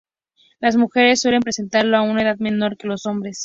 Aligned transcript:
Las 0.59 0.77
mujeres 0.77 1.21
suelen 1.21 1.43
presentarlo 1.43 1.95
a 1.95 2.01
una 2.01 2.23
edad 2.23 2.37
menor 2.39 2.75
que 2.75 2.87
los 2.87 3.05
hombres. 3.05 3.39